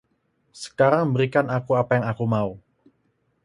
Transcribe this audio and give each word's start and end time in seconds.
Sekarang 0.63 1.07
berikan 1.15 1.45
aku 1.57 1.71
apa 1.81 1.91
yang 2.01 2.05
aku 2.11 2.23
mau. 2.33 2.51